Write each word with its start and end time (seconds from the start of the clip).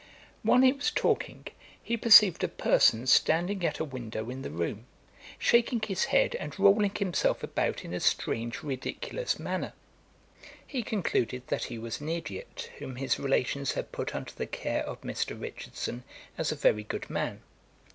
While 0.41 0.61
he 0.61 0.71
was 0.73 0.89
talking, 0.89 1.45
he 1.83 1.95
perceived 1.95 2.43
a 2.43 2.47
person 2.47 3.05
standing 3.05 3.63
at 3.63 3.77
a 3.77 3.83
window 3.85 4.31
in 4.31 4.41
the 4.41 4.49
room, 4.49 4.87
shaking 5.37 5.79
his 5.79 6.05
head, 6.05 6.33
and 6.37 6.57
rolling 6.57 6.95
himself 6.95 7.43
about 7.43 7.85
in 7.85 7.93
a 7.93 7.99
strange 7.99 8.63
ridiculous 8.63 9.37
manner. 9.37 9.73
He 10.65 10.81
concluded 10.81 11.45
that 11.49 11.65
he 11.65 11.77
was 11.77 12.01
an 12.01 12.07
ideot, 12.09 12.69
whom 12.79 12.95
his 12.95 13.19
relations 13.19 13.73
had 13.73 13.91
put 13.91 14.15
under 14.15 14.31
the 14.31 14.47
care 14.47 14.83
of 14.85 15.01
Mr. 15.01 15.39
Richardson, 15.39 16.03
as 16.35 16.51
a 16.51 16.55
very 16.55 16.81
good 16.83 17.07
man. 17.07 17.43